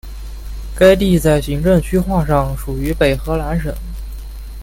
[0.75, 3.71] 该地在行政区划上属于北荷兰省。